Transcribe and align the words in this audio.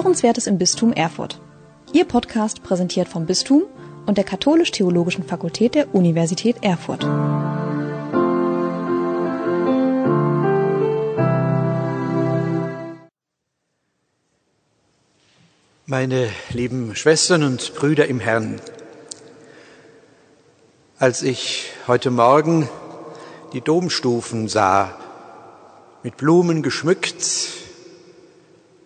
Hörenswertes 0.00 0.46
im 0.46 0.56
Bistum 0.56 0.94
Erfurt. 0.94 1.38
Ihr 1.92 2.06
Podcast 2.06 2.62
präsentiert 2.62 3.06
vom 3.06 3.26
Bistum 3.26 3.64
und 4.06 4.16
der 4.16 4.24
Katholisch-Theologischen 4.24 5.24
Fakultät 5.24 5.74
der 5.74 5.94
Universität 5.94 6.56
Erfurt. 6.62 7.04
Meine 15.84 16.30
lieben 16.48 16.96
Schwestern 16.96 17.42
und 17.42 17.74
Brüder 17.74 18.06
im 18.06 18.20
Herrn, 18.20 18.58
als 20.98 21.22
ich 21.22 21.72
heute 21.86 22.10
Morgen 22.10 22.70
die 23.52 23.60
Domstufen 23.60 24.48
sah, 24.48 24.96
mit 26.02 26.16
Blumen 26.16 26.62
geschmückt 26.62 27.59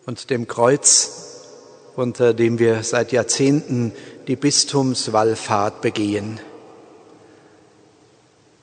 und 0.06 0.30
dem 0.30 0.46
Kreuz, 0.46 1.40
unter 1.96 2.34
dem 2.34 2.58
wir 2.58 2.82
seit 2.82 3.12
Jahrzehnten 3.12 3.92
die 4.26 4.36
Bistumswallfahrt 4.36 5.80
begehen. 5.80 6.40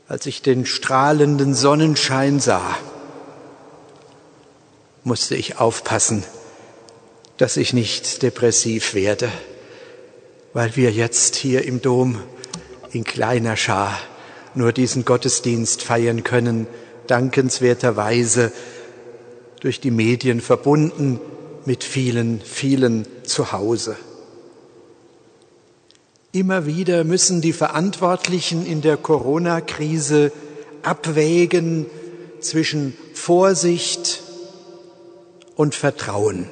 Als 0.08 0.26
ich 0.26 0.42
den 0.42 0.66
strahlenden 0.66 1.54
Sonnenschein 1.54 2.40
sah, 2.40 2.78
musste 5.04 5.36
ich 5.36 5.58
aufpassen, 5.58 6.24
dass 7.38 7.58
ich 7.58 7.74
nicht 7.74 8.22
depressiv 8.22 8.94
werde, 8.94 9.32
weil 10.54 10.76
wir 10.76 10.92
jetzt 10.92 11.36
hier 11.36 11.66
im 11.66 11.82
Dom 11.82 12.22
in 12.92 13.04
kleiner 13.04 13.56
Schar 13.56 13.98
nur 14.54 14.74
diesen 14.74 15.06
Gottesdienst 15.06 15.82
feiern 15.82 16.24
können, 16.24 16.68
dankenswerterweise 17.08 18.52
durch 19.62 19.80
die 19.80 19.92
Medien 19.92 20.42
verbunden 20.42 21.20
mit 21.66 21.84
vielen, 21.84 22.42
vielen 22.42 23.06
zu 23.24 23.52
Hause. 23.52 23.96
Immer 26.34 26.66
wieder 26.66 27.04
müssen 27.04 27.42
die 27.42 27.54
Verantwortlichen 27.54 28.66
in 28.66 28.82
der 28.82 28.98
Corona-Krise 28.98 30.32
abwägen 30.82 31.86
zwischen 32.40 32.98
Vorsicht 33.14 34.24
und 35.56 35.76
Vertrauen. 35.76 36.48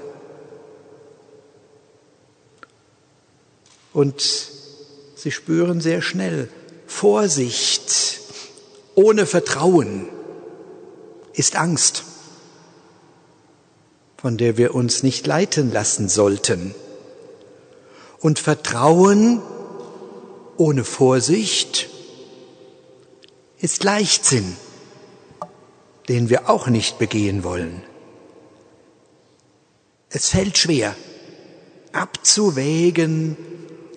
Und 3.92 4.22
sie 5.16 5.32
spüren 5.32 5.82
sehr 5.82 6.02
schnell, 6.02 6.48
Vorsicht 6.86 8.20
ohne 8.94 9.26
Vertrauen 9.26 10.08
ist 11.34 11.56
Angst, 11.56 12.04
von 14.22 14.36
der 14.36 14.58
wir 14.58 14.76
uns 14.76 15.02
nicht 15.02 15.26
leiten 15.28 15.72
lassen 15.72 16.10
sollten. 16.10 16.76
Und 18.20 18.38
Vertrauen 18.38 19.42
ohne 20.58 20.84
Vorsicht 20.84 21.88
ist 23.60 23.86
Leichtsinn, 23.86 24.58
den 26.10 26.30
wir 26.30 26.50
auch 26.50 26.68
nicht 26.68 27.00
begehen 27.00 27.46
wollen. 27.46 27.82
Es 30.10 30.30
fällt 30.30 30.58
schwer, 30.58 30.96
abzuwägen 31.94 33.38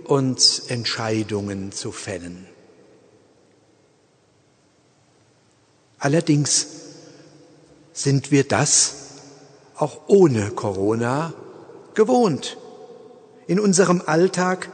und 0.05 0.63
Entscheidungen 0.69 1.73
zu 1.73 1.91
fällen. 1.91 2.47
Allerdings 5.99 6.67
sind 7.93 8.31
wir 8.31 8.45
das 8.45 9.02
auch 9.77 10.01
ohne 10.07 10.51
Corona 10.51 11.33
gewohnt. 11.95 12.57
In 13.47 13.61
unserem 13.61 14.03
Alltag 14.07 14.71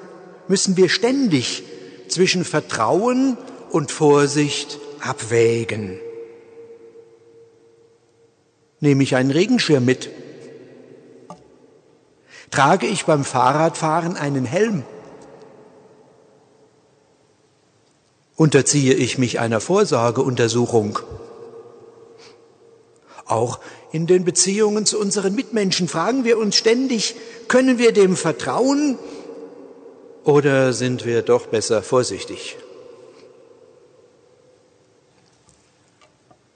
müssen 0.48 0.76
wir 0.76 0.88
ständig 0.88 1.62
zwischen 2.08 2.44
Vertrauen 2.44 3.36
und 3.70 3.90
Vorsicht 3.90 4.78
abwägen. 5.00 6.00
Nehme 8.80 9.02
ich 9.02 9.16
einen 9.16 9.30
Regenschirm 9.30 9.84
mit? 9.84 10.10
Trage 12.50 12.86
ich 12.86 13.04
beim 13.04 13.24
Fahrradfahren 13.24 14.16
einen 14.16 14.44
Helm? 14.44 14.84
Unterziehe 18.36 18.94
ich 18.94 19.18
mich 19.18 19.40
einer 19.40 19.60
Vorsorgeuntersuchung? 19.60 21.00
Auch 23.26 23.58
in 23.92 24.06
den 24.06 24.24
Beziehungen 24.24 24.86
zu 24.86 24.98
unseren 24.98 25.34
Mitmenschen 25.34 25.88
fragen 25.88 26.24
wir 26.24 26.38
uns 26.38 26.56
ständig, 26.56 27.14
können 27.48 27.78
wir 27.78 27.92
dem 27.92 28.16
vertrauen 28.16 28.98
oder 30.24 30.72
sind 30.72 31.06
wir 31.06 31.22
doch 31.22 31.46
besser 31.46 31.82
vorsichtig? 31.82 32.58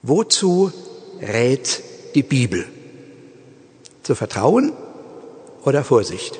Wozu 0.03 0.71
rät 1.21 1.81
die 2.13 2.23
Bibel? 2.23 2.67
Zu 4.03 4.15
Vertrauen 4.15 4.73
oder 5.63 5.83
Vorsicht? 5.83 6.37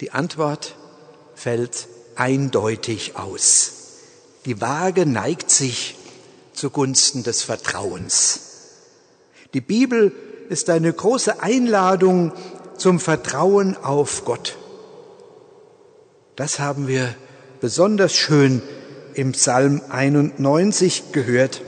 Die 0.00 0.10
Antwort 0.10 0.74
fällt 1.34 1.86
eindeutig 2.16 3.16
aus. 3.16 3.72
Die 4.44 4.60
Waage 4.60 5.06
neigt 5.06 5.50
sich 5.50 5.96
zugunsten 6.52 7.22
des 7.22 7.42
Vertrauens. 7.42 8.51
Die 9.54 9.60
Bibel 9.60 10.12
ist 10.48 10.70
eine 10.70 10.92
große 10.92 11.42
Einladung 11.42 12.32
zum 12.76 13.00
Vertrauen 13.00 13.76
auf 13.76 14.24
Gott. 14.24 14.56
Das 16.36 16.58
haben 16.58 16.88
wir 16.88 17.14
besonders 17.60 18.14
schön 18.14 18.62
im 19.14 19.32
Psalm 19.32 19.82
91 19.90 21.12
gehört, 21.12 21.60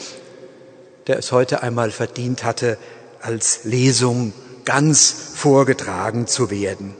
der 1.07 1.19
es 1.19 1.33
heute 1.33 1.63
einmal 1.63 1.91
verdient 1.91 2.43
hatte, 2.45 2.79
als 3.21 3.65
Lesung 3.65 4.33
ganz 4.65 5.11
vorgetragen 5.35 6.27
zu 6.27 6.51
werden. 6.51 6.95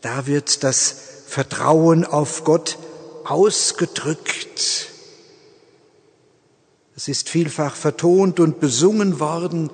Da 0.00 0.26
wird 0.26 0.62
das 0.62 0.94
Vertrauen 1.26 2.04
auf 2.04 2.44
Gott 2.44 2.78
ausgedrückt. 3.24 4.91
Es 6.94 7.08
ist 7.08 7.28
vielfach 7.30 7.74
vertont 7.74 8.38
und 8.38 8.60
besungen 8.60 9.18
worden 9.18 9.70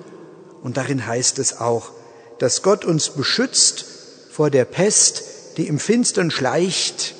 und 0.63 0.77
darin 0.77 1.05
heißt 1.05 1.39
es 1.39 1.59
auch, 1.59 1.91
dass 2.39 2.61
Gott 2.61 2.85
uns 2.85 3.09
beschützt 3.09 3.85
vor 4.31 4.49
der 4.49 4.65
Pest, 4.65 5.23
die 5.57 5.67
im 5.67 5.79
Finstern 5.79 6.31
schleicht 6.31 7.15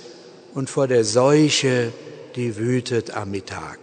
und 0.54 0.70
vor 0.70 0.88
der 0.88 1.04
Seuche, 1.04 1.92
die 2.36 2.56
wütet 2.56 3.12
am 3.12 3.32
Mittag. 3.32 3.80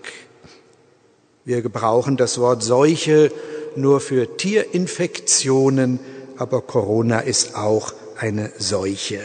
Wir 1.45 1.61
gebrauchen 1.61 2.17
das 2.17 2.39
Wort 2.39 2.63
Seuche 2.63 3.31
nur 3.77 4.01
für 4.01 4.37
Tierinfektionen, 4.39 6.01
aber 6.39 6.63
Corona 6.63 7.21
ist 7.21 7.55
auch 7.55 7.93
eine 8.19 8.53
Seuche. 8.59 9.21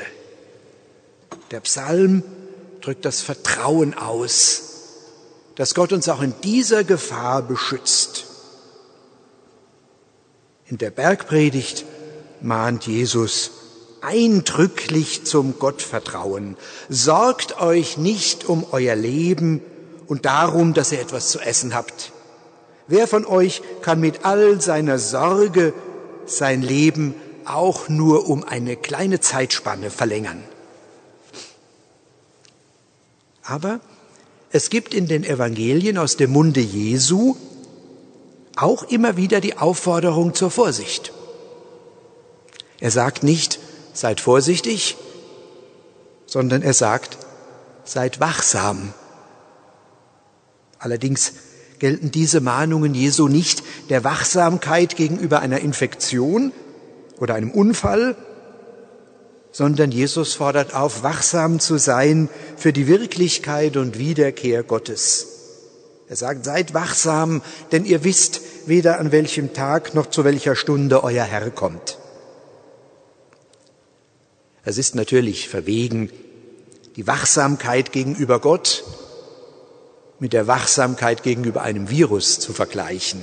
Der 1.51 1.62
Psalm 1.62 2.24
drückt 2.81 3.06
das 3.06 3.22
Vertrauen 3.22 3.94
aus, 3.94 4.71
dass 5.56 5.75
Gott 5.75 5.91
uns 5.91 6.07
auch 6.09 6.22
in 6.22 6.34
dieser 6.44 6.84
Gefahr 6.84 7.41
beschützt. 7.41 8.25
In 10.66 10.78
der 10.78 10.91
Bergpredigt 10.91 11.85
mahnt 12.41 12.88
Jesus 12.88 13.51
eindrücklich 14.01 15.25
zum 15.25 15.59
Gottvertrauen. 15.59 16.57
Sorgt 16.89 17.62
euch 17.62 17.97
nicht 17.97 18.45
um 18.45 18.66
euer 18.72 18.95
Leben 18.95 19.62
und 20.07 20.25
darum, 20.25 20.73
dass 20.73 20.91
ihr 20.91 21.00
etwas 21.00 21.29
zu 21.29 21.39
essen 21.39 21.73
habt. 21.75 22.12
Wer 22.88 23.07
von 23.07 23.25
euch 23.25 23.62
kann 23.81 24.00
mit 24.00 24.25
all 24.25 24.59
seiner 24.59 24.97
Sorge 24.97 25.74
sein 26.25 26.62
Leben 26.62 27.15
auch 27.45 27.89
nur 27.89 28.27
um 28.27 28.44
eine 28.44 28.75
kleine 28.75 29.19
Zeitspanne 29.19 29.92
verlängern? 29.92 30.44
Aber 33.44 33.80
es 34.51 34.69
gibt 34.69 34.94
in 34.94 35.07
den 35.07 35.24
Evangelien 35.24 35.98
aus 35.98 36.18
dem 36.18 36.31
Munde 36.31 36.59
Jesu 36.59 37.36
auch 38.56 38.83
immer 38.83 39.15
wieder 39.15 39.39
die 39.39 39.57
Aufforderung 39.57 40.33
zur 40.33 40.51
Vorsicht. 40.51 41.13
Er 42.80 42.92
sagt 42.92 43.24
nicht, 43.24 43.59
seid 43.94 44.19
vorsichtig, 44.19 44.98
sondern 46.25 46.62
er 46.62 46.74
sagt, 46.74 47.18
seid 47.86 48.19
wachsam. 48.19 48.94
Allerdings 50.80 51.33
gelten 51.80 52.12
diese 52.12 52.42
Mahnungen 52.42 52.94
Jesu 52.94 53.27
nicht 53.27 53.63
der 53.89 54.04
Wachsamkeit 54.04 54.95
gegenüber 54.95 55.39
einer 55.39 55.59
Infektion 55.59 56.51
oder 57.19 57.36
einem 57.36 57.51
Unfall, 57.51 58.15
sondern 59.51 59.92
Jesus 59.92 60.33
fordert 60.33 60.74
auf, 60.74 61.03
wachsam 61.03 61.59
zu 61.59 61.77
sein 61.77 62.30
für 62.57 62.74
die 62.74 62.88
Wirklichkeit 62.88 63.77
und 63.77 63.98
Wiederkehr 63.98 64.63
Gottes. 64.63 65.27
Er 66.07 66.15
sagt, 66.15 66.45
seid 66.45 66.74
wachsam, 66.74 67.42
denn 67.71 67.86
ihr 67.86 68.03
wisst 68.03 68.42
weder 68.65 69.00
an 69.00 69.12
welchem 69.12 69.53
Tag 69.53 69.94
noch 69.94 70.07
zu 70.07 70.24
welcher 70.24 70.56
Stunde 70.56 71.03
euer 71.03 71.24
Herr 71.24 71.50
kommt. 71.51 71.98
Es 74.63 74.77
ist 74.77 74.95
natürlich 74.95 75.50
verwegen, 75.50 76.12
die 76.95 77.07
Wachsamkeit 77.07 77.92
gegenüber 77.92 78.39
Gott 78.39 78.83
mit 80.19 80.33
der 80.33 80.47
Wachsamkeit 80.47 81.24
gegenüber 81.24 81.62
einem 81.62 81.89
Virus 81.89 82.39
zu 82.39 82.54
vergleichen. 82.54 83.21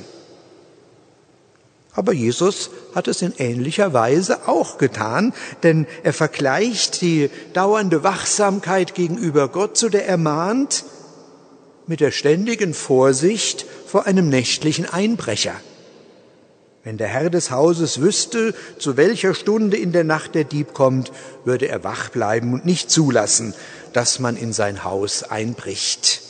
Aber 1.98 2.12
Jesus 2.12 2.70
hat 2.94 3.08
es 3.08 3.22
in 3.22 3.32
ähnlicher 3.38 3.92
Weise 3.92 4.46
auch 4.46 4.78
getan, 4.78 5.34
denn 5.64 5.84
er 6.04 6.12
vergleicht 6.12 7.00
die 7.00 7.28
dauernde 7.54 8.04
Wachsamkeit 8.04 8.94
gegenüber 8.94 9.48
Gott, 9.48 9.76
zu 9.76 9.88
der 9.88 10.06
er 10.06 10.16
mahnt, 10.16 10.84
mit 11.88 11.98
der 11.98 12.12
ständigen 12.12 12.72
Vorsicht 12.72 13.66
vor 13.84 14.06
einem 14.06 14.28
nächtlichen 14.28 14.88
Einbrecher. 14.88 15.54
Wenn 16.84 16.98
der 16.98 17.08
Herr 17.08 17.30
des 17.30 17.50
Hauses 17.50 18.00
wüsste, 18.00 18.54
zu 18.78 18.96
welcher 18.96 19.34
Stunde 19.34 19.76
in 19.76 19.90
der 19.90 20.04
Nacht 20.04 20.36
der 20.36 20.44
Dieb 20.44 20.74
kommt, 20.74 21.10
würde 21.44 21.66
er 21.66 21.82
wach 21.82 22.10
bleiben 22.10 22.52
und 22.52 22.64
nicht 22.64 22.92
zulassen, 22.92 23.54
dass 23.92 24.20
man 24.20 24.36
in 24.36 24.52
sein 24.52 24.84
Haus 24.84 25.24
einbricht. 25.24 26.22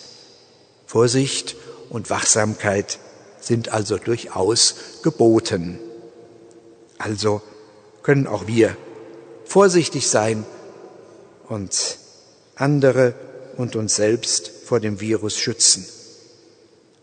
Vorsicht 0.86 1.56
und 1.90 2.08
Wachsamkeit 2.08 2.98
sind 3.40 3.70
also 3.70 3.98
durchaus 3.98 4.74
geboten. 5.02 5.78
Also 6.98 7.42
können 8.02 8.26
auch 8.26 8.46
wir 8.46 8.76
vorsichtig 9.44 10.08
sein 10.08 10.44
und 11.48 11.98
andere 12.56 13.14
und 13.56 13.76
uns 13.76 13.96
selbst 13.96 14.50
vor 14.64 14.80
dem 14.80 15.00
Virus 15.00 15.36
schützen. 15.36 15.86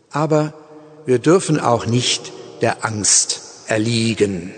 Aber 0.09 0.53
wir 1.05 1.19
dürfen 1.19 1.59
auch 1.59 1.85
nicht 1.85 2.31
der 2.61 2.85
Angst 2.85 3.41
erliegen. 3.67 4.53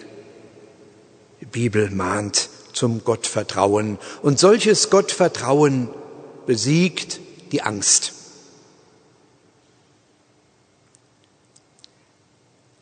Die 1.42 1.46
Bibel 1.46 1.90
mahnt 1.90 2.50
zum 2.74 3.04
Gottvertrauen 3.04 3.98
und 4.22 4.40
solches 4.40 4.90
Gottvertrauen 4.90 5.90
besiegt 6.46 7.20
die 7.52 7.62
Angst. 7.62 8.14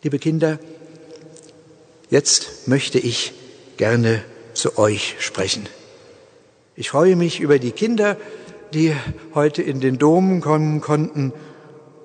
Liebe 0.05 0.19
Kinder, 0.19 0.59
jetzt 2.11 2.67
möchte 2.67 2.99
ich 2.99 3.33
gerne 3.77 4.23
zu 4.53 4.77
euch 4.77 5.15
sprechen. 5.17 5.67
Ich 6.75 6.91
freue 6.91 7.15
mich 7.15 7.39
über 7.39 7.57
die 7.57 7.71
Kinder, 7.71 8.15
die 8.71 8.95
heute 9.33 9.63
in 9.63 9.79
den 9.79 9.97
Dom 9.97 10.41
kommen 10.41 10.79
konnten 10.79 11.33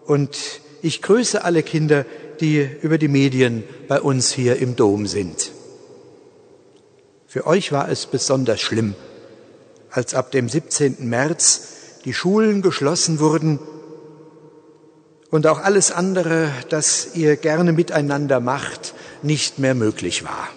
und 0.07 0.35
ich 0.81 1.03
grüße 1.03 1.45
alle 1.45 1.63
Kinder, 1.63 2.07
die 2.41 2.67
über 2.81 2.97
die 2.97 3.09
Medien 3.09 3.65
bei 3.87 4.01
uns 4.01 4.33
hier 4.33 4.57
im 4.57 4.77
Dom 4.77 5.07
sind. 5.07 5.53
Für 7.27 7.47
euch 7.47 7.71
war 7.71 7.91
es 7.91 8.07
besonders 8.07 8.63
schlimm, 8.63 8.95
als 9.91 10.15
ab 10.15 10.31
dem 10.31 10.49
17. 10.49 11.07
März 11.07 11.69
die 12.07 12.15
Schulen 12.15 12.63
geschlossen 12.63 13.21
wurden 13.21 13.59
und 15.31 15.47
auch 15.47 15.61
alles 15.61 15.93
andere, 15.93 16.51
das 16.69 17.15
ihr 17.15 17.37
gerne 17.37 17.73
miteinander 17.73 18.41
macht, 18.41 18.95
nicht 19.23 19.59
mehr 19.59 19.75
möglich 19.75 20.25
war. 20.25 20.49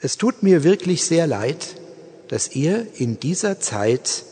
Es 0.00 0.18
tut 0.18 0.42
mir 0.42 0.62
wirklich 0.62 1.04
sehr 1.04 1.26
leid, 1.26 1.80
dass 2.28 2.54
ihr 2.54 2.86
in 2.94 3.18
dieser 3.18 3.60
Zeit 3.60 4.24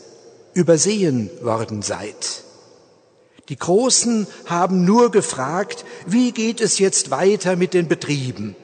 übersehen 0.53 1.29
worden 1.41 1.81
seid. 1.81 2.43
Die 3.49 3.57
Großen 3.57 4.27
haben 4.45 4.85
nur 4.85 5.11
gefragt, 5.11 5.85
wie 6.07 6.31
geht 6.31 6.61
es 6.61 6.79
jetzt 6.79 7.11
weiter 7.11 7.55
mit 7.55 7.73
den 7.73 7.87
Betrieben? 7.87 8.55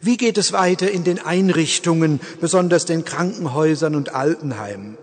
Wie 0.00 0.16
geht 0.16 0.36
es 0.36 0.52
weiter 0.52 0.90
in 0.90 1.04
den 1.04 1.20
Einrichtungen, 1.20 2.20
besonders 2.40 2.86
den 2.86 3.04
Krankenhäusern 3.04 3.94
und 3.94 4.14
Altenheimen? 4.14 4.98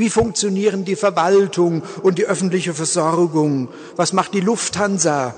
Wie 0.00 0.08
funktionieren 0.08 0.86
die 0.86 0.96
Verwaltung 0.96 1.82
und 2.02 2.16
die 2.16 2.24
öffentliche 2.24 2.72
Versorgung? 2.72 3.68
Was 3.96 4.14
macht 4.14 4.32
die 4.32 4.40
Lufthansa? 4.40 5.34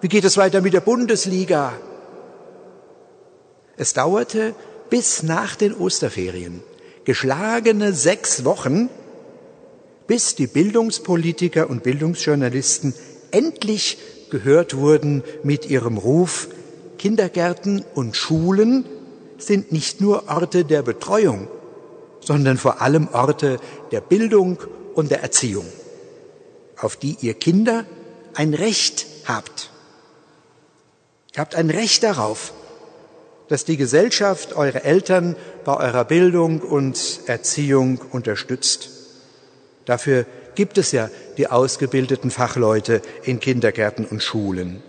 Wie 0.00 0.08
geht 0.08 0.24
es 0.24 0.38
weiter 0.38 0.62
mit 0.62 0.72
der 0.72 0.80
Bundesliga? 0.80 1.74
Es 3.76 3.92
dauerte 3.92 4.54
bis 4.88 5.22
nach 5.22 5.54
den 5.54 5.74
Osterferien, 5.74 6.62
geschlagene 7.04 7.92
sechs 7.92 8.46
Wochen, 8.46 8.88
bis 10.06 10.34
die 10.34 10.46
Bildungspolitiker 10.46 11.68
und 11.68 11.82
Bildungsjournalisten 11.82 12.94
endlich 13.32 13.98
gehört 14.30 14.78
wurden 14.78 15.22
mit 15.42 15.68
ihrem 15.68 15.98
Ruf, 15.98 16.48
Kindergärten 16.96 17.84
und 17.94 18.16
Schulen 18.16 18.86
sind 19.36 19.72
nicht 19.72 20.00
nur 20.00 20.30
Orte 20.30 20.64
der 20.64 20.80
Betreuung, 20.80 21.48
sondern 22.30 22.58
vor 22.58 22.80
allem 22.80 23.08
Orte 23.08 23.58
der 23.90 24.00
Bildung 24.00 24.56
und 24.94 25.10
der 25.10 25.20
Erziehung, 25.20 25.66
auf 26.76 26.94
die 26.94 27.16
ihr 27.22 27.34
Kinder 27.34 27.84
ein 28.34 28.54
Recht 28.54 29.04
habt. 29.24 29.72
Ihr 31.34 31.40
habt 31.40 31.56
ein 31.56 31.70
Recht 31.70 32.04
darauf, 32.04 32.52
dass 33.48 33.64
die 33.64 33.76
Gesellschaft 33.76 34.52
eure 34.52 34.84
Eltern 34.84 35.34
bei 35.64 35.76
eurer 35.76 36.04
Bildung 36.04 36.60
und 36.60 37.18
Erziehung 37.26 38.00
unterstützt. 38.12 38.90
Dafür 39.84 40.24
gibt 40.54 40.78
es 40.78 40.92
ja 40.92 41.10
die 41.36 41.48
ausgebildeten 41.48 42.30
Fachleute 42.30 43.02
in 43.24 43.40
Kindergärten 43.40 44.04
und 44.04 44.22
Schulen. 44.22 44.84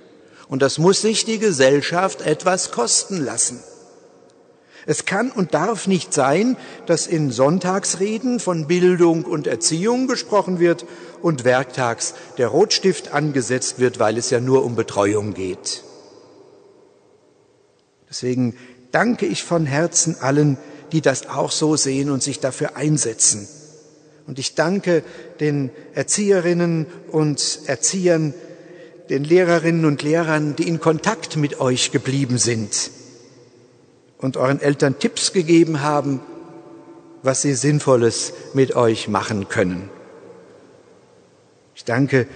Und 0.48 0.62
das 0.62 0.78
muss 0.78 1.02
sich 1.02 1.26
die 1.26 1.40
Gesellschaft 1.40 2.22
etwas 2.22 2.70
kosten 2.70 3.18
lassen. 3.26 3.64
Es 4.86 5.06
kann 5.06 5.32
und 5.32 5.54
darf 5.54 5.88
nicht 5.88 6.14
sein, 6.14 6.58
dass 6.88 7.06
in 7.06 7.32
Sonntagsreden 7.32 8.40
von 8.40 8.68
Bildung 8.68 9.26
und 9.26 9.46
Erziehung 9.46 10.08
gesprochen 10.08 10.60
wird 10.60 10.86
und 11.22 11.44
werktags 11.44 12.16
der 12.38 12.48
Rotstift 12.48 13.14
angesetzt 13.14 13.80
wird, 13.80 14.00
weil 14.00 14.18
es 14.18 14.32
ja 14.32 14.40
nur 14.40 14.66
um 14.66 14.76
Betreuung 14.76 15.34
geht. 15.34 15.84
Deswegen 18.10 18.56
danke 18.92 19.26
ich 19.28 19.44
von 19.44 19.66
Herzen 19.66 20.18
allen, 20.20 20.58
die 20.92 21.02
das 21.02 21.30
auch 21.30 21.52
so 21.52 21.76
sehen 21.76 22.10
und 22.10 22.24
sich 22.24 22.40
dafür 22.40 22.76
einsetzen. 22.76 23.48
Und 24.28 24.40
ich 24.40 24.56
danke 24.56 25.04
den 25.40 25.70
Erzieherinnen 25.94 26.88
und 27.12 27.62
Erziehern, 27.68 28.34
den 29.10 29.24
Lehrerinnen 29.24 29.86
und 29.86 30.02
Lehrern, 30.04 30.56
die 30.56 30.68
in 30.68 30.80
Kontakt 30.80 31.38
mit 31.38 31.60
euch 31.60 31.92
geblieben 31.92 32.38
sind 32.38 32.92
und 34.22 34.38
euren 34.38 34.62
Eltern 34.62 35.00
Tipps 35.00 35.34
gegeben 35.34 35.82
haben, 35.82 36.22
was 37.24 37.42
sie 37.42 37.54
Sinnvolles 37.54 38.34
mit 38.54 38.76
euch 38.76 39.08
machen 39.08 39.50
können. 39.50 39.90
Ich 41.76 41.86
danke 41.86 42.28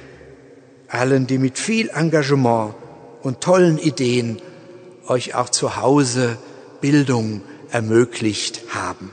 allen, 0.88 1.28
die 1.28 1.38
mit 1.38 1.58
viel 1.58 1.90
Engagement 1.90 2.74
und 3.22 3.42
tollen 3.42 3.78
Ideen 3.78 4.42
euch 5.08 5.36
auch 5.36 5.50
zu 5.50 5.78
Hause 5.78 6.38
Bildung 6.82 7.42
ermöglicht 7.72 8.64
haben. 8.70 9.12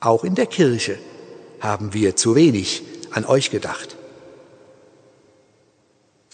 Auch 0.00 0.24
in 0.24 0.34
der 0.34 0.46
Kirche 0.46 0.98
haben 1.60 1.94
wir 1.94 2.16
zu 2.16 2.34
wenig 2.34 2.82
an 3.10 3.24
euch 3.24 3.50
gedacht. 3.50 3.96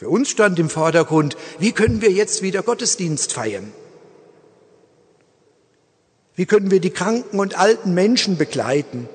Für 0.02 0.09
uns 0.09 0.30
stand 0.30 0.59
im 0.59 0.68
Vordergrund, 0.68 1.37
wie 1.61 1.71
können 1.71 2.02
wir 2.02 2.11
jetzt 2.11 2.42
wieder 2.42 2.64
Gottesdienst 2.64 3.32
feiern? 3.35 3.73
Wie 6.35 6.44
können 6.44 6.73
wir 6.73 6.80
die 6.80 6.90
kranken 6.90 7.38
und 7.38 7.56
alten 7.56 7.94
Menschen 7.94 8.37
begleiten? 8.37 9.09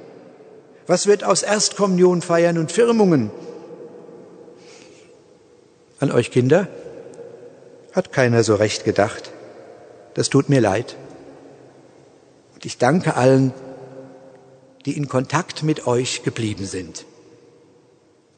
Was 0.86 1.06
wird 1.06 1.26
aus 1.26 1.44
Erstkommunion 1.44 2.22
feiern 2.22 2.58
und 2.58 2.72
Firmungen? 2.72 3.32
An 6.00 6.10
euch 6.10 6.32
Kinder 6.32 6.70
hat 7.92 8.14
keiner 8.14 8.46
so 8.46 8.56
recht 8.56 8.86
gedacht. 8.86 9.34
Das 10.14 10.30
tut 10.30 10.48
mir 10.48 10.62
leid. 10.62 10.96
Und 12.54 12.66
ich 12.66 12.78
danke 12.78 13.18
allen, 13.18 13.54
die 14.86 14.96
in 14.96 15.10
Kontakt 15.10 15.64
mit 15.64 15.86
euch 15.86 16.24
geblieben 16.24 16.66
sind 16.66 17.04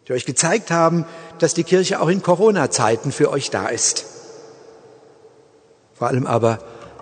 die 0.09 0.13
euch 0.13 0.25
gezeigt 0.25 0.71
haben, 0.71 1.05
dass 1.37 1.53
die 1.53 1.63
Kirche 1.63 2.01
auch 2.01 2.07
in 2.07 2.23
Corona-Zeiten 2.23 3.11
für 3.11 3.29
euch 3.29 3.51
da 3.51 3.67
ist. 3.67 4.05
Vor 5.93 6.07
allem 6.07 6.25
aber 6.25 6.57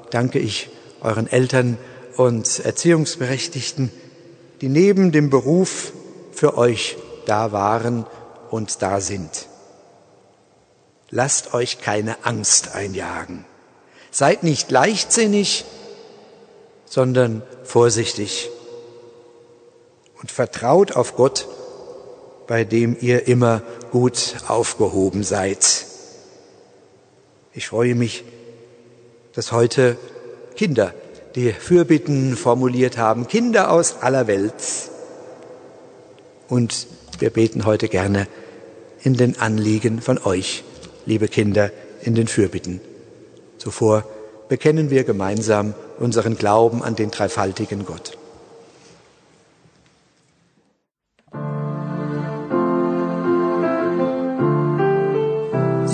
danke 0.10 0.40
ich 0.40 0.70
euren 1.00 1.26
Eltern 1.26 1.78
und 2.18 2.60
Erziehungsberechtigten, 2.60 3.94
die 4.60 4.68
neben 4.68 5.14
dem 5.14 5.30
Beruf 5.30 5.94
für 6.34 6.58
euch 6.58 6.98
da 7.26 7.54
waren 7.54 8.06
und 8.52 8.82
da 8.82 9.00
sind. 9.00 9.48
Lasst 11.10 11.54
euch 11.54 11.80
keine 11.80 12.26
Angst 12.26 12.76
einjagen. 12.76 13.46
Seid 14.12 14.44
nicht 14.44 14.70
leichtsinnig, 14.70 15.64
sondern 16.84 17.42
vorsichtig 17.64 18.50
und 20.20 20.30
vertraut 20.30 20.92
auf 20.92 21.16
Gott, 21.16 21.48
bei 22.48 22.64
dem 22.64 22.96
ihr 23.00 23.28
immer 23.28 23.62
gut 23.92 24.38
aufgehoben 24.48 25.24
seid. 25.24 25.86
Ich 27.54 27.68
freue 27.68 27.96
mich, 27.96 28.24
dass 29.34 29.52
heute 29.52 29.98
Kinder 30.56 30.94
die 31.36 31.52
Fürbitten 31.52 32.36
formuliert 32.36 32.98
haben, 32.98 33.28
Kinder 33.28 33.70
aus 33.72 33.98
aller 34.02 34.28
Welt. 34.28 34.54
Und 36.48 36.88
wir 37.20 37.30
beten 37.30 37.66
heute 37.66 37.90
gerne 37.90 38.28
in 39.04 39.16
den 39.16 39.40
Anliegen 39.40 40.02
von 40.02 40.18
euch, 40.18 40.64
liebe 41.06 41.28
Kinder, 41.28 41.72
in 42.02 42.16
den 42.16 42.28
Fürbitten. 42.28 42.82
Zuvor 43.58 44.04
bekennen 44.50 44.90
wir 44.90 45.04
gemeinsam 45.04 45.74
unseren 46.00 46.38
Glauben 46.38 46.84
an 46.84 46.96
den 46.96 47.12
dreifaltigen 47.12 47.86
Gott. 47.86 48.18